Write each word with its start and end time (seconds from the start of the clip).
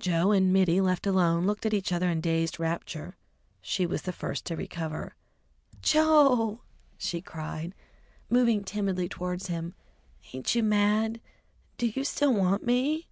Joe 0.00 0.32
and 0.32 0.52
Mittie, 0.52 0.80
left 0.80 1.06
alone, 1.06 1.46
looked 1.46 1.64
at 1.64 1.72
each 1.72 1.92
other 1.92 2.10
in 2.10 2.20
dazed 2.20 2.58
rapture. 2.58 3.16
She 3.62 3.86
was 3.86 4.02
the 4.02 4.12
first 4.12 4.44
to 4.46 4.56
recover. 4.56 5.14
"Joe!" 5.80 6.62
she 6.98 7.20
cried, 7.22 7.72
moving 8.28 8.64
timidly 8.64 9.08
towards 9.08 9.46
him, 9.46 9.74
"ain't 10.32 10.56
you 10.56 10.64
mad? 10.64 11.20
Do 11.78 11.86
you 11.86 12.02
still 12.02 12.34
want 12.34 12.66
me?" 12.66 13.06